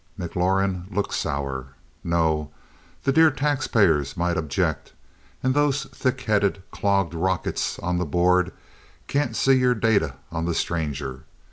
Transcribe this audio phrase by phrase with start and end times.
[0.17, 1.75] McLaurin looked sour.
[2.03, 2.49] "No.
[3.03, 4.93] The dear taxpayers might object,
[5.43, 8.51] and those thickheaded, clogged rockets on the Board
[9.05, 11.25] can't see your data on the Stranger.